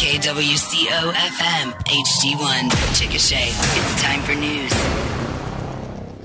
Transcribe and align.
KWCO 0.00 1.12
FM 1.12 1.72
HD1 1.84 2.70
Chickasha. 2.96 3.36
It's 3.36 4.02
time 4.02 4.22
for 4.22 4.34
news. 4.34 4.72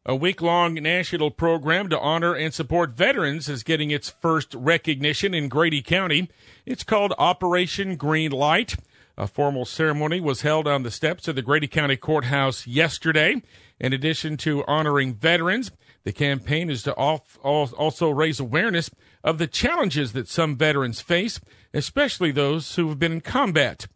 A 0.07 0.15
week 0.15 0.39
long 0.39 0.75
national 0.75 1.31
program 1.31 1.89
to 1.89 1.99
honor 1.99 2.35
and 2.35 2.53
support 2.53 2.91
veterans 2.91 3.49
is 3.49 3.63
getting 3.63 3.89
its 3.89 4.09
first 4.09 4.53
recognition 4.53 5.33
in 5.33 5.49
Grady 5.49 5.81
County. 5.81 6.29
It's 6.63 6.83
called 6.83 7.15
Operation 7.17 7.95
Green 7.95 8.31
Light. 8.31 8.75
A 9.17 9.27
formal 9.27 9.63
ceremony 9.63 10.19
was 10.19 10.41
held 10.41 10.67
on 10.67 10.83
the 10.83 10.91
steps 10.91 11.27
of 11.29 11.35
the 11.35 11.41
Grady 11.41 11.67
County 11.67 11.95
Courthouse 11.95 12.67
yesterday. 12.67 13.41
In 13.79 13.93
addition 13.93 14.35
to 14.37 14.65
honoring 14.65 15.13
veterans, 15.13 15.71
the 16.03 16.11
campaign 16.11 16.69
is 16.69 16.83
to 16.83 16.93
also 16.93 18.09
raise 18.09 18.41
awareness 18.41 18.89
of 19.23 19.37
the 19.37 19.47
challenges 19.47 20.11
that 20.11 20.27
some 20.27 20.57
veterans 20.57 20.99
face, 20.99 21.39
especially 21.73 22.31
those 22.31 22.75
who 22.75 22.89
have 22.89 22.99
been 22.99 23.13
in 23.13 23.21
combat. 23.21 23.87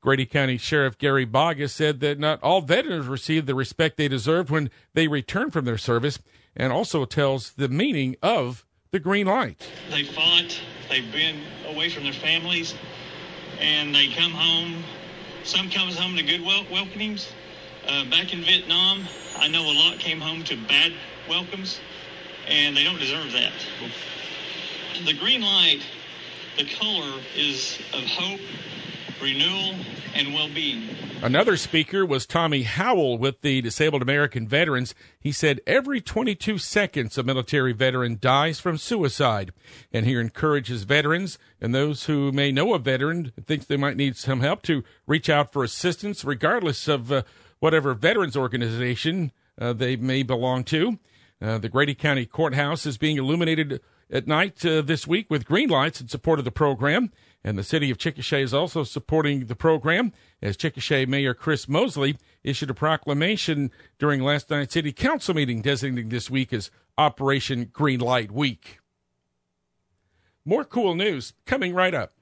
Grady 0.00 0.26
County 0.26 0.56
Sheriff 0.56 0.96
Gary 0.96 1.26
Boggess 1.26 1.70
said 1.70 1.98
that 2.00 2.20
not 2.20 2.40
all 2.40 2.60
veterans 2.60 3.06
receive 3.06 3.46
the 3.46 3.56
respect 3.56 3.96
they 3.96 4.06
deserved 4.06 4.48
when 4.48 4.70
they 4.94 5.08
return 5.08 5.50
from 5.50 5.64
their 5.64 5.76
service, 5.76 6.20
and 6.54 6.72
also 6.72 7.04
tells 7.04 7.50
the 7.54 7.68
meaning 7.68 8.14
of 8.22 8.64
the 8.92 9.00
green 9.00 9.26
light. 9.26 9.68
They 9.90 10.04
fought, 10.04 10.60
they've 10.88 11.10
been 11.12 11.40
away 11.66 11.90
from 11.90 12.04
their 12.04 12.12
families, 12.12 12.74
and 13.60 13.94
they 13.94 14.08
come 14.08 14.32
home. 14.32 14.84
Some 15.44 15.70
comes 15.70 15.98
home 15.98 16.16
to 16.16 16.22
good 16.22 16.44
wel- 16.44 16.66
welcomings. 16.70 17.28
Uh, 17.86 18.04
back 18.04 18.32
in 18.32 18.42
Vietnam, 18.42 19.06
I 19.36 19.48
know 19.48 19.62
a 19.62 19.72
lot 19.72 19.98
came 19.98 20.20
home 20.20 20.44
to 20.44 20.56
bad 20.56 20.92
welcomes, 21.28 21.80
and 22.46 22.76
they 22.76 22.84
don't 22.84 22.98
deserve 22.98 23.32
that. 23.32 23.52
The 25.06 25.14
green 25.14 25.40
light, 25.40 25.80
the 26.56 26.64
color 26.64 27.20
is 27.36 27.78
of 27.92 28.04
hope 28.04 28.40
renewal, 29.20 29.74
and 30.14 30.32
well 30.34 30.48
being. 30.54 30.88
Another 31.22 31.56
speaker 31.56 32.06
was 32.06 32.26
Tommy 32.26 32.62
Howell 32.62 33.18
with 33.18 33.40
the 33.40 33.60
Disabled 33.60 34.02
American 34.02 34.46
Veterans. 34.46 34.94
He 35.18 35.32
said 35.32 35.60
every 35.66 36.00
22 36.00 36.58
seconds 36.58 37.18
a 37.18 37.22
military 37.22 37.72
veteran 37.72 38.18
dies 38.20 38.60
from 38.60 38.78
suicide. 38.78 39.52
And 39.92 40.06
he 40.06 40.14
encourages 40.14 40.84
veterans 40.84 41.38
and 41.60 41.74
those 41.74 42.04
who 42.04 42.30
may 42.32 42.52
know 42.52 42.74
a 42.74 42.78
veteran 42.78 43.32
thinks 43.44 43.66
they 43.66 43.76
might 43.76 43.96
need 43.96 44.16
some 44.16 44.40
help 44.40 44.62
to 44.62 44.84
reach 45.06 45.28
out 45.28 45.52
for 45.52 45.64
assistance, 45.64 46.24
regardless 46.24 46.86
of 46.86 47.10
uh, 47.10 47.22
whatever 47.58 47.94
veterans 47.94 48.36
organization 48.36 49.32
uh, 49.60 49.72
they 49.72 49.96
may 49.96 50.22
belong 50.22 50.64
to. 50.64 50.98
Uh, 51.40 51.58
the 51.58 51.68
Grady 51.68 51.94
County 51.94 52.26
Courthouse 52.26 52.86
is 52.86 52.98
being 52.98 53.16
illuminated 53.16 53.80
at 54.10 54.26
night 54.26 54.64
uh, 54.64 54.82
this 54.82 55.06
week 55.06 55.28
with 55.30 55.44
green 55.44 55.68
lights 55.68 56.00
in 56.00 56.08
support 56.08 56.38
of 56.38 56.44
the 56.44 56.50
program. 56.50 57.12
And 57.44 57.56
the 57.56 57.62
city 57.62 57.90
of 57.90 57.98
Chickasha 57.98 58.42
is 58.42 58.52
also 58.52 58.82
supporting 58.82 59.46
the 59.46 59.54
program 59.54 60.12
as 60.42 60.56
Chickasha 60.56 61.06
Mayor 61.06 61.34
Chris 61.34 61.68
Mosley 61.68 62.18
issued 62.42 62.70
a 62.70 62.74
proclamation 62.74 63.70
during 63.98 64.22
last 64.22 64.50
night's 64.50 64.74
city 64.74 64.92
council 64.92 65.34
meeting 65.34 65.62
designating 65.62 66.08
this 66.08 66.28
week 66.28 66.52
as 66.52 66.70
Operation 66.96 67.70
Green 67.72 68.00
Light 68.00 68.32
Week. 68.32 68.80
More 70.44 70.64
KOOL 70.64 70.96
news 70.96 71.34
coming 71.46 71.74
right 71.74 71.94
up. 71.94 72.14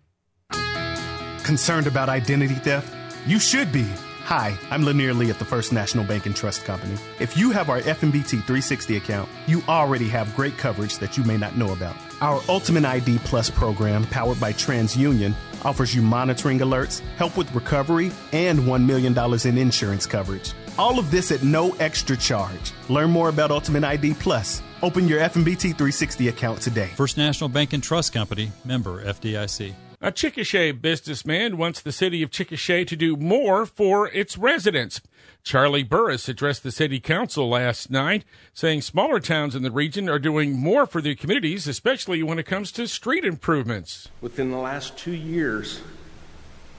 Concerned 1.44 1.86
about 1.86 2.08
identity 2.08 2.54
theft? 2.54 2.92
You 3.26 3.38
should 3.38 3.72
be. 3.72 3.86
Hi, 4.26 4.58
I'm 4.72 4.82
Lanier 4.82 5.14
Lee 5.14 5.30
at 5.30 5.38
the 5.38 5.44
First 5.44 5.72
National 5.72 6.02
Bank 6.04 6.26
and 6.26 6.34
Trust 6.34 6.64
Company. 6.64 6.96
If 7.20 7.36
you 7.36 7.52
have 7.52 7.70
our 7.70 7.80
FNBT 7.80 8.42
360 8.42 8.96
account, 8.96 9.28
you 9.46 9.62
already 9.68 10.08
have 10.08 10.34
great 10.34 10.58
coverage 10.58 10.98
that 10.98 11.16
you 11.16 11.22
may 11.22 11.36
not 11.36 11.56
know 11.56 11.72
about. 11.72 11.94
Our 12.20 12.42
Ultimate 12.48 12.84
ID 12.84 13.18
Plus 13.18 13.50
program, 13.50 14.02
powered 14.06 14.40
by 14.40 14.52
TransUnion, 14.52 15.32
offers 15.64 15.94
you 15.94 16.02
monitoring 16.02 16.58
alerts, 16.58 17.02
help 17.18 17.36
with 17.36 17.54
recovery, 17.54 18.10
and 18.32 18.58
$1 18.58 18.84
million 18.84 19.16
in 19.46 19.58
insurance 19.58 20.06
coverage. 20.06 20.54
All 20.76 20.98
of 20.98 21.12
this 21.12 21.30
at 21.30 21.44
no 21.44 21.74
extra 21.74 22.16
charge. 22.16 22.72
Learn 22.88 23.12
more 23.12 23.28
about 23.28 23.52
Ultimate 23.52 23.84
ID 23.84 24.14
Plus. 24.14 24.60
Open 24.82 25.06
your 25.06 25.20
FNBT 25.20 25.78
360 25.78 26.26
account 26.26 26.60
today. 26.60 26.90
First 26.96 27.16
National 27.16 27.48
Bank 27.48 27.72
and 27.74 27.82
Trust 27.82 28.12
Company, 28.12 28.50
member 28.64 29.04
FDIC. 29.04 29.85
A 30.06 30.12
Chickasha 30.12 30.80
businessman 30.80 31.56
wants 31.56 31.80
the 31.80 31.90
city 31.90 32.22
of 32.22 32.30
Chickasha 32.30 32.86
to 32.86 32.94
do 32.94 33.16
more 33.16 33.66
for 33.66 34.06
its 34.10 34.38
residents. 34.38 35.00
Charlie 35.42 35.82
Burris 35.82 36.28
addressed 36.28 36.62
the 36.62 36.70
city 36.70 37.00
council 37.00 37.48
last 37.48 37.90
night, 37.90 38.24
saying 38.54 38.82
smaller 38.82 39.18
towns 39.18 39.56
in 39.56 39.64
the 39.64 39.70
region 39.72 40.08
are 40.08 40.20
doing 40.20 40.56
more 40.56 40.86
for 40.86 41.02
their 41.02 41.16
communities, 41.16 41.66
especially 41.66 42.22
when 42.22 42.38
it 42.38 42.46
comes 42.46 42.70
to 42.70 42.86
street 42.86 43.24
improvements. 43.24 44.06
Within 44.20 44.52
the 44.52 44.58
last 44.58 44.96
two 44.96 45.10
years, 45.10 45.80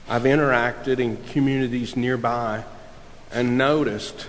I've 0.08 0.22
interacted 0.22 0.98
in 0.98 1.22
communities 1.24 1.96
nearby 1.96 2.64
and 3.30 3.58
noticed 3.58 4.26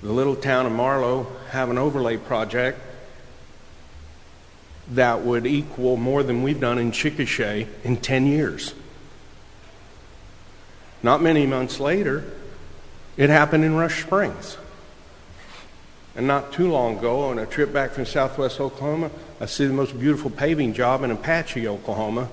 the 0.00 0.10
little 0.10 0.36
town 0.36 0.64
of 0.64 0.72
Marlow 0.72 1.26
have 1.50 1.68
an 1.68 1.76
overlay 1.76 2.16
project 2.16 2.80
that 4.88 5.22
would 5.22 5.46
equal 5.46 5.96
more 5.96 6.22
than 6.22 6.42
we've 6.42 6.60
done 6.60 6.78
in 6.78 6.92
Chickasha 6.92 7.66
in 7.82 7.96
10 7.96 8.26
years. 8.26 8.74
Not 11.02 11.22
many 11.22 11.46
months 11.46 11.80
later, 11.80 12.24
it 13.16 13.30
happened 13.30 13.64
in 13.64 13.74
Rush 13.74 14.02
Springs. 14.02 14.56
And 16.16 16.26
not 16.26 16.52
too 16.52 16.70
long 16.70 16.98
ago, 16.98 17.22
on 17.24 17.38
a 17.38 17.46
trip 17.46 17.72
back 17.72 17.90
from 17.90 18.06
southwest 18.06 18.60
Oklahoma, 18.60 19.10
I 19.40 19.46
see 19.46 19.66
the 19.66 19.72
most 19.72 19.98
beautiful 19.98 20.30
paving 20.30 20.72
job 20.72 21.02
in 21.02 21.10
Apache, 21.10 21.66
Oklahoma, 21.66 22.28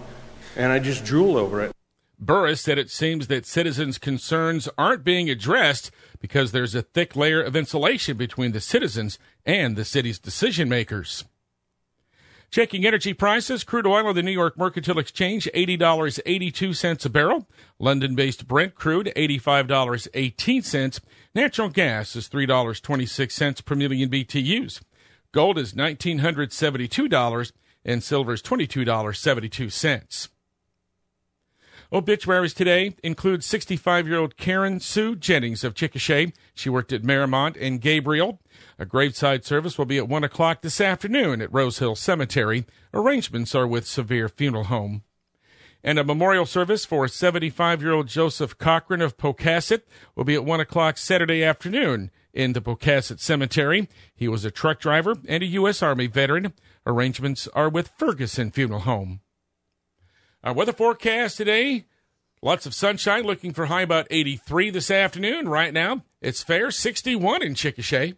and 0.55 0.71
I 0.71 0.79
just 0.79 1.03
drool 1.03 1.37
over 1.37 1.61
it. 1.61 1.71
Burris 2.19 2.61
said 2.61 2.77
it 2.77 2.91
seems 2.91 3.27
that 3.27 3.47
citizens' 3.47 3.97
concerns 3.97 4.69
aren't 4.77 5.03
being 5.03 5.29
addressed 5.29 5.89
because 6.19 6.51
there's 6.51 6.75
a 6.75 6.83
thick 6.83 7.15
layer 7.15 7.41
of 7.41 7.55
insulation 7.55 8.15
between 8.15 8.51
the 8.51 8.61
citizens 8.61 9.17
and 9.43 9.75
the 9.75 9.83
city's 9.83 10.19
decision 10.19 10.69
makers. 10.69 11.23
Checking 12.51 12.85
energy 12.85 13.13
prices, 13.13 13.63
crude 13.63 13.87
oil 13.87 14.07
on 14.07 14.15
the 14.15 14.21
New 14.21 14.29
York 14.29 14.57
Mercantile 14.57 14.99
Exchange, 14.99 15.47
$80.82 15.55 17.05
a 17.05 17.09
barrel. 17.09 17.47
London 17.79 18.13
based 18.13 18.45
Brent 18.45 18.75
crude, 18.75 19.09
$85.18. 19.15 20.99
Natural 21.33 21.69
gas 21.69 22.13
is 22.17 22.27
$3.26 22.27 23.63
per 23.63 23.75
million 23.75 24.09
BTUs. 24.09 24.81
Gold 25.31 25.57
is 25.57 25.71
$1,972 25.71 27.51
and 27.85 28.03
silver 28.03 28.33
is 28.33 28.41
$22.72. 28.41 30.27
Obituaries 31.93 32.53
today 32.53 32.95
include 33.03 33.43
65 33.43 34.07
year 34.07 34.17
old 34.17 34.37
Karen 34.37 34.79
Sue 34.79 35.13
Jennings 35.13 35.65
of 35.65 35.73
Chickasha. 35.73 36.33
She 36.53 36.69
worked 36.69 36.93
at 36.93 37.01
Marymount 37.01 37.57
and 37.59 37.81
Gabriel. 37.81 38.39
A 38.79 38.85
graveside 38.85 39.43
service 39.43 39.77
will 39.77 39.85
be 39.85 39.97
at 39.97 40.07
1 40.07 40.23
o'clock 40.23 40.61
this 40.61 40.79
afternoon 40.79 41.41
at 41.41 41.51
Rose 41.51 41.79
Hill 41.79 41.97
Cemetery. 41.97 42.65
Arrangements 42.93 43.53
are 43.53 43.67
with 43.67 43.85
Severe 43.85 44.29
Funeral 44.29 44.65
Home. 44.65 45.03
And 45.83 45.99
a 45.99 46.05
memorial 46.05 46.45
service 46.45 46.85
for 46.85 47.09
75 47.09 47.81
year 47.81 47.91
old 47.91 48.07
Joseph 48.07 48.57
Cochran 48.57 49.01
of 49.01 49.17
Pocasset 49.17 49.81
will 50.15 50.23
be 50.23 50.35
at 50.35 50.45
1 50.45 50.61
o'clock 50.61 50.97
Saturday 50.97 51.43
afternoon 51.43 52.09
in 52.33 52.53
the 52.53 52.61
Pocasset 52.61 53.19
Cemetery. 53.19 53.89
He 54.15 54.29
was 54.29 54.45
a 54.45 54.51
truck 54.51 54.79
driver 54.79 55.15
and 55.27 55.43
a 55.43 55.47
U.S. 55.47 55.83
Army 55.83 56.07
veteran. 56.07 56.53
Arrangements 56.85 57.49
are 57.49 57.67
with 57.67 57.91
Ferguson 57.97 58.49
Funeral 58.49 58.81
Home. 58.81 59.19
Our 60.43 60.53
weather 60.53 60.73
forecast 60.73 61.37
today 61.37 61.85
Lots 62.43 62.65
of 62.65 62.73
sunshine, 62.73 63.23
looking 63.23 63.53
for 63.53 63.67
high 63.67 63.83
about 63.83 64.07
83 64.09 64.71
this 64.71 64.89
afternoon. 64.89 65.47
Right 65.47 65.71
now, 65.71 66.03
it's 66.21 66.41
fair 66.41 66.71
61 66.71 67.43
in 67.43 67.53
Chickasha. 67.53 68.15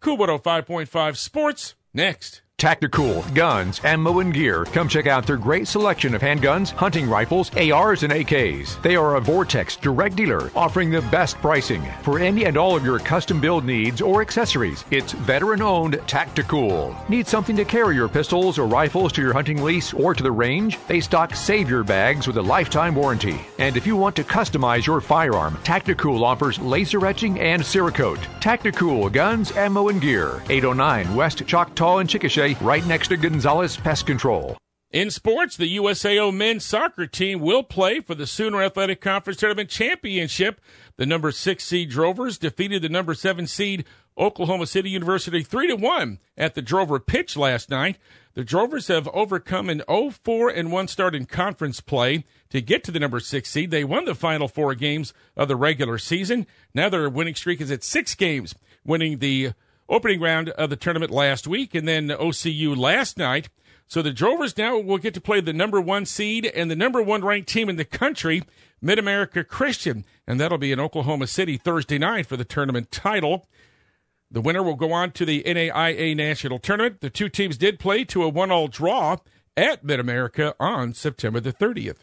KOOL 0.00 0.16
105.5 0.16 1.16
Sports 1.16 1.74
next. 1.92 2.40
Tactical 2.58 3.22
Guns, 3.34 3.80
Ammo 3.84 4.18
and 4.18 4.34
Gear. 4.34 4.64
Come 4.64 4.88
check 4.88 5.06
out 5.06 5.24
their 5.24 5.36
great 5.36 5.68
selection 5.68 6.12
of 6.12 6.20
handguns, 6.20 6.72
hunting 6.72 7.08
rifles, 7.08 7.56
ARs, 7.56 8.02
and 8.02 8.12
AKs. 8.12 8.82
They 8.82 8.96
are 8.96 9.14
a 9.14 9.20
Vortex 9.20 9.76
direct 9.76 10.16
dealer 10.16 10.50
offering 10.56 10.90
the 10.90 11.02
best 11.02 11.36
pricing 11.36 11.84
for 12.02 12.18
any 12.18 12.46
and 12.46 12.56
all 12.56 12.74
of 12.74 12.84
your 12.84 12.98
custom 12.98 13.40
build 13.40 13.64
needs 13.64 14.02
or 14.02 14.22
accessories. 14.22 14.84
It's 14.90 15.12
veteran 15.12 15.62
owned 15.62 16.00
Tactical. 16.08 16.96
Need 17.08 17.28
something 17.28 17.54
to 17.54 17.64
carry 17.64 17.94
your 17.94 18.08
pistols 18.08 18.58
or 18.58 18.66
rifles 18.66 19.12
to 19.12 19.22
your 19.22 19.34
hunting 19.34 19.62
lease 19.62 19.94
or 19.94 20.12
to 20.12 20.22
the 20.24 20.32
range? 20.32 20.80
They 20.88 20.98
stock 20.98 21.36
Savior 21.36 21.84
bags 21.84 22.26
with 22.26 22.38
a 22.38 22.42
lifetime 22.42 22.96
warranty. 22.96 23.40
And 23.60 23.76
if 23.76 23.86
you 23.86 23.94
want 23.94 24.16
to 24.16 24.24
customize 24.24 24.84
your 24.84 25.00
firearm, 25.00 25.56
Tactical 25.62 26.24
offers 26.24 26.58
laser 26.58 27.06
etching 27.06 27.38
and 27.38 27.62
Cerakote. 27.62 28.40
Tactical 28.40 29.08
Guns, 29.08 29.52
Ammo 29.52 29.90
and 29.90 30.00
Gear. 30.00 30.42
809 30.50 31.14
West 31.14 31.46
Choctaw 31.46 31.98
and 31.98 32.10
Chickasha 32.10 32.47
right 32.56 32.84
next 32.86 33.08
to 33.08 33.16
Gonzalez 33.16 33.76
Pest 33.76 34.06
Control. 34.06 34.56
In 34.90 35.10
sports, 35.10 35.56
the 35.56 35.76
USAO 35.76 36.34
men's 36.34 36.64
soccer 36.64 37.06
team 37.06 37.40
will 37.40 37.62
play 37.62 38.00
for 38.00 38.14
the 38.14 38.26
Sooner 38.26 38.62
Athletic 38.62 39.02
Conference 39.02 39.38
Tournament 39.38 39.68
Championship. 39.68 40.62
The 40.96 41.04
number 41.04 41.30
six 41.30 41.64
seed 41.64 41.90
Drovers 41.90 42.38
defeated 42.38 42.80
the 42.80 42.88
number 42.88 43.12
seven 43.12 43.46
seed 43.46 43.84
Oklahoma 44.16 44.66
City 44.66 44.88
University 44.88 45.42
3 45.42 45.68
to 45.68 45.76
1 45.76 46.18
at 46.38 46.54
the 46.54 46.62
Drover 46.62 46.98
pitch 47.00 47.36
last 47.36 47.68
night. 47.68 47.98
The 48.32 48.44
Drovers 48.44 48.88
have 48.88 49.08
overcome 49.08 49.68
an 49.68 49.82
0-4 49.88 50.56
and 50.56 50.72
1 50.72 50.88
start 50.88 51.14
in 51.14 51.26
conference 51.26 51.82
play 51.82 52.24
to 52.48 52.62
get 52.62 52.82
to 52.84 52.90
the 52.90 52.98
number 52.98 53.20
6 53.20 53.50
seed. 53.50 53.70
They 53.70 53.84
won 53.84 54.06
the 54.06 54.14
final 54.14 54.48
4 54.48 54.74
games 54.74 55.12
of 55.36 55.48
the 55.48 55.56
regular 55.56 55.98
season. 55.98 56.46
Now 56.72 56.88
their 56.88 57.10
winning 57.10 57.34
streak 57.34 57.60
is 57.60 57.70
at 57.70 57.84
6 57.84 58.14
games, 58.14 58.54
winning 58.84 59.18
the 59.18 59.52
opening 59.88 60.20
round 60.20 60.50
of 60.50 60.70
the 60.70 60.76
tournament 60.76 61.10
last 61.10 61.46
week 61.46 61.74
and 61.74 61.88
then 61.88 62.08
OCU 62.08 62.76
last 62.76 63.18
night. 63.18 63.48
So 63.86 64.02
the 64.02 64.12
Drovers 64.12 64.56
now 64.58 64.78
will 64.78 64.98
get 64.98 65.14
to 65.14 65.20
play 65.20 65.40
the 65.40 65.54
number 65.54 65.80
one 65.80 66.04
seed 66.04 66.44
and 66.44 66.70
the 66.70 66.76
number 66.76 67.00
one 67.00 67.24
ranked 67.24 67.48
team 67.48 67.70
in 67.70 67.76
the 67.76 67.86
country, 67.86 68.42
Mid 68.82 68.98
America 68.98 69.42
Christian. 69.42 70.04
And 70.26 70.38
that'll 70.38 70.58
be 70.58 70.72
in 70.72 70.80
Oklahoma 70.80 71.26
City 71.26 71.56
Thursday 71.56 71.96
night 71.96 72.26
for 72.26 72.36
the 72.36 72.44
tournament 72.44 72.90
title. 72.90 73.48
The 74.30 74.42
winner 74.42 74.62
will 74.62 74.74
go 74.74 74.92
on 74.92 75.12
to 75.12 75.24
the 75.24 75.42
NAIA 75.44 76.14
National 76.14 76.58
Tournament. 76.58 77.00
The 77.00 77.08
two 77.08 77.30
teams 77.30 77.56
did 77.56 77.78
play 77.78 78.04
to 78.04 78.24
a 78.24 78.28
one 78.28 78.50
all 78.50 78.68
draw 78.68 79.16
at 79.56 79.82
Mid 79.82 79.98
America 79.98 80.54
on 80.60 80.92
September 80.92 81.40
the 81.40 81.52
30th. 81.52 82.00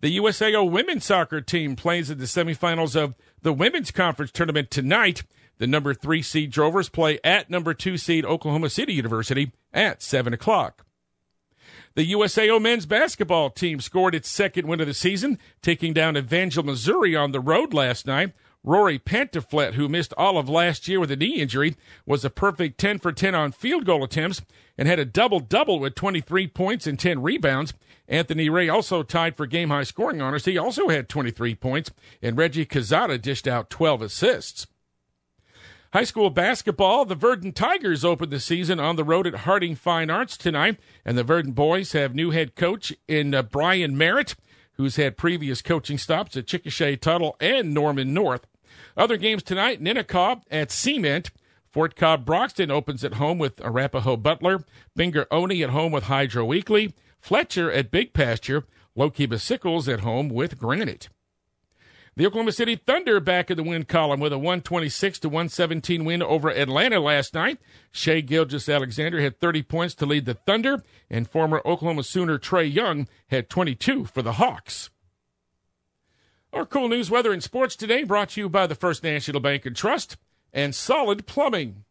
The 0.00 0.16
USAO 0.16 0.70
women's 0.70 1.04
soccer 1.04 1.40
team 1.42 1.76
plays 1.76 2.10
in 2.10 2.18
the 2.18 2.24
semifinals 2.24 2.96
of 2.96 3.16
the 3.42 3.52
Women's 3.52 3.90
Conference 3.90 4.32
Tournament 4.32 4.70
tonight. 4.70 5.22
The 5.58 5.66
number 5.66 5.94
three 5.94 6.22
seed 6.22 6.50
Drovers 6.50 6.88
play 6.88 7.18
at 7.22 7.50
number 7.50 7.74
two 7.74 7.96
seed 7.96 8.24
Oklahoma 8.24 8.70
City 8.70 8.94
University 8.94 9.52
at 9.72 10.02
7 10.02 10.32
o'clock. 10.32 10.84
The 11.94 12.10
USAO 12.12 12.60
men's 12.60 12.86
basketball 12.86 13.50
team 13.50 13.80
scored 13.80 14.14
its 14.14 14.28
second 14.28 14.66
win 14.66 14.80
of 14.80 14.86
the 14.86 14.94
season, 14.94 15.38
taking 15.60 15.92
down 15.92 16.16
Evangel, 16.16 16.64
Missouri 16.64 17.14
on 17.14 17.32
the 17.32 17.40
road 17.40 17.74
last 17.74 18.06
night. 18.06 18.32
Rory 18.64 18.98
Pantaflet, 18.98 19.74
who 19.74 19.88
missed 19.88 20.14
all 20.16 20.38
of 20.38 20.48
last 20.48 20.86
year 20.86 21.00
with 21.00 21.10
a 21.10 21.16
knee 21.16 21.40
injury, 21.40 21.76
was 22.06 22.24
a 22.24 22.30
perfect 22.30 22.78
10 22.78 23.00
for 23.00 23.12
10 23.12 23.34
on 23.34 23.50
field 23.50 23.84
goal 23.84 24.04
attempts 24.04 24.40
and 24.78 24.86
had 24.86 25.00
a 25.00 25.04
double 25.04 25.40
double 25.40 25.80
with 25.80 25.96
23 25.96 26.46
points 26.46 26.86
and 26.86 26.98
10 26.98 27.20
rebounds. 27.22 27.74
Anthony 28.08 28.48
Ray 28.48 28.68
also 28.68 29.02
tied 29.02 29.36
for 29.36 29.46
game 29.46 29.70
high 29.70 29.82
scoring 29.82 30.22
honors. 30.22 30.44
He 30.44 30.56
also 30.56 30.88
had 30.88 31.08
23 31.08 31.56
points, 31.56 31.90
and 32.22 32.38
Reggie 32.38 32.66
Cazada 32.66 33.20
dished 33.20 33.48
out 33.48 33.68
12 33.68 34.02
assists. 34.02 34.66
High 35.92 36.04
school 36.04 36.30
basketball, 36.30 37.04
the 37.04 37.14
Verden 37.14 37.52
Tigers 37.52 38.02
open 38.02 38.30
the 38.30 38.40
season 38.40 38.80
on 38.80 38.96
the 38.96 39.04
road 39.04 39.26
at 39.26 39.40
Harding 39.40 39.74
Fine 39.74 40.08
Arts 40.08 40.38
tonight, 40.38 40.80
and 41.04 41.18
the 41.18 41.22
Verden 41.22 41.52
boys 41.52 41.92
have 41.92 42.14
new 42.14 42.30
head 42.30 42.54
coach 42.54 42.94
in 43.06 43.34
uh, 43.34 43.42
Brian 43.42 43.98
Merritt, 43.98 44.34
who's 44.78 44.96
had 44.96 45.18
previous 45.18 45.60
coaching 45.60 45.98
stops 45.98 46.34
at 46.34 46.46
Chickasha 46.46 46.98
Tuttle 46.98 47.36
and 47.40 47.74
Norman 47.74 48.14
North. 48.14 48.46
Other 48.96 49.18
games 49.18 49.42
tonight, 49.42 49.82
Ninnekah 49.82 50.40
at 50.50 50.70
Cement. 50.70 51.30
Fort 51.70 51.94
Cobb 51.94 52.24
Broxton 52.24 52.70
opens 52.70 53.04
at 53.04 53.14
home 53.14 53.36
with 53.36 53.60
Arapaho 53.60 54.16
Butler. 54.16 54.64
Binger 54.98 55.26
Oney 55.30 55.62
at 55.62 55.70
home 55.70 55.92
with 55.92 56.04
Hydro 56.04 56.48
Eakly. 56.52 56.94
Fletcher 57.20 57.70
at 57.70 57.90
Big 57.90 58.14
Pasture. 58.14 58.64
Lookeba 58.96 59.38
Sickles 59.38 59.88
at 59.88 60.00
home 60.00 60.30
with 60.30 60.58
Granite. 60.58 61.10
The 62.14 62.26
Oklahoma 62.26 62.52
City 62.52 62.76
Thunder 62.76 63.20
back 63.20 63.50
in 63.50 63.56
the 63.56 63.62
win 63.62 63.84
column 63.84 64.20
with 64.20 64.34
a 64.34 64.38
126 64.38 65.18
to 65.20 65.28
117 65.30 66.04
win 66.04 66.22
over 66.22 66.50
Atlanta 66.50 67.00
last 67.00 67.32
night. 67.32 67.58
Shai 67.90 68.20
Gilgeous-Alexander 68.20 69.22
had 69.22 69.40
30 69.40 69.62
points 69.62 69.94
to 69.94 70.04
lead 70.04 70.26
the 70.26 70.34
Thunder, 70.34 70.82
and 71.08 71.26
former 71.26 71.62
Oklahoma 71.64 72.02
Sooner 72.02 72.38
Trae 72.38 72.70
Young 72.70 73.08
had 73.28 73.48
22 73.48 74.04
for 74.04 74.20
the 74.20 74.34
Hawks. 74.34 74.90
Our 76.52 76.66
KOOL 76.66 76.90
news, 76.90 77.10
weather, 77.10 77.32
and 77.32 77.42
sports 77.42 77.74
today 77.76 78.04
brought 78.04 78.30
to 78.30 78.42
you 78.42 78.50
by 78.50 78.66
the 78.66 78.74
First 78.74 79.02
National 79.02 79.40
Bank 79.40 79.64
and 79.64 79.74
Trust 79.74 80.18
and 80.52 80.74
Solid 80.74 81.26
Plumbing. 81.26 81.84